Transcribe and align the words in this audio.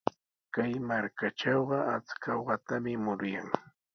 Kay 0.53 0.73
markatrawqa 0.89 1.77
achka 1.95 2.31
uqatami 2.41 2.93
muruyan. 3.03 3.49